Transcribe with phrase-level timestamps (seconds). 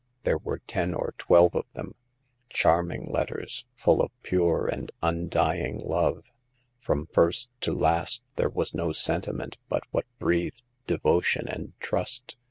[0.23, 1.93] There were ten or twelve of them—
[2.49, 6.23] charming letters, full of pure and undying love.
[6.79, 12.35] From first to last there was no sentiment but what breathed devotion and trust.